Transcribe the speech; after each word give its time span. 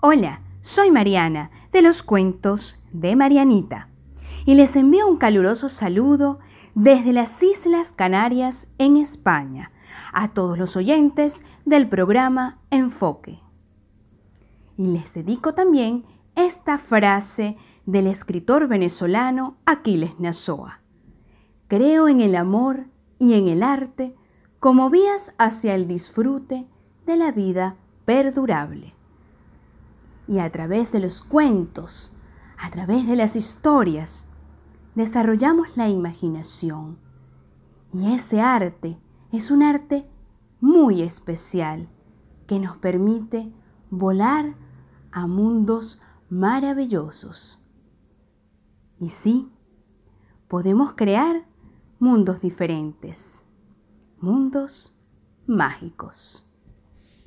Hola, 0.00 0.42
soy 0.60 0.90
Mariana 0.90 1.50
de 1.72 1.80
los 1.80 2.02
cuentos 2.02 2.78
de 2.92 3.16
Marianita 3.16 3.88
y 4.44 4.54
les 4.54 4.76
envío 4.76 5.08
un 5.08 5.16
caluroso 5.16 5.70
saludo 5.70 6.38
desde 6.74 7.14
las 7.14 7.42
Islas 7.42 7.92
Canarias 7.92 8.68
en 8.76 8.98
España 8.98 9.72
a 10.12 10.34
todos 10.34 10.58
los 10.58 10.76
oyentes 10.76 11.44
del 11.64 11.88
programa 11.88 12.58
Enfoque. 12.70 13.40
Y 14.76 14.88
les 14.88 15.14
dedico 15.14 15.54
también 15.54 16.04
esta 16.34 16.76
frase 16.76 17.56
del 17.86 18.06
escritor 18.06 18.68
venezolano 18.68 19.56
Aquiles 19.64 20.20
Nazoa. 20.20 20.82
Creo 21.68 22.08
en 22.08 22.20
el 22.20 22.36
amor 22.36 22.84
y 23.18 23.32
en 23.32 23.48
el 23.48 23.62
arte 23.62 24.14
como 24.60 24.90
vías 24.90 25.34
hacia 25.38 25.74
el 25.74 25.88
disfrute 25.88 26.66
de 27.06 27.16
la 27.16 27.32
vida 27.32 27.76
perdurable. 28.04 28.95
Y 30.28 30.38
a 30.38 30.50
través 30.50 30.92
de 30.92 31.00
los 31.00 31.22
cuentos, 31.22 32.12
a 32.58 32.70
través 32.70 33.06
de 33.06 33.16
las 33.16 33.36
historias, 33.36 34.28
desarrollamos 34.94 35.68
la 35.76 35.88
imaginación. 35.88 36.98
Y 37.92 38.12
ese 38.12 38.40
arte 38.40 38.98
es 39.32 39.50
un 39.50 39.62
arte 39.62 40.08
muy 40.60 41.02
especial 41.02 41.88
que 42.46 42.58
nos 42.58 42.76
permite 42.78 43.52
volar 43.90 44.56
a 45.12 45.26
mundos 45.26 46.02
maravillosos. 46.28 47.62
Y 48.98 49.08
sí, 49.08 49.50
podemos 50.48 50.94
crear 50.94 51.46
mundos 51.98 52.40
diferentes, 52.40 53.44
mundos 54.20 54.98
mágicos. 55.46 56.50